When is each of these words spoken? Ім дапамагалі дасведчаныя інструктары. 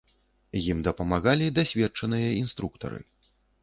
Ім 0.71 0.79
дапамагалі 0.87 1.53
дасведчаныя 1.61 2.29
інструктары. 2.43 2.99